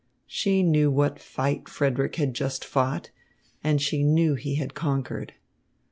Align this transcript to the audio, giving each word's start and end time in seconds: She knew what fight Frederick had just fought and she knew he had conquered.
She 0.25 0.63
knew 0.63 0.89
what 0.89 1.19
fight 1.19 1.69
Frederick 1.69 2.15
had 2.15 2.33
just 2.33 2.65
fought 2.65 3.11
and 3.63 3.79
she 3.79 4.01
knew 4.01 4.33
he 4.33 4.55
had 4.55 4.73
conquered. 4.73 5.33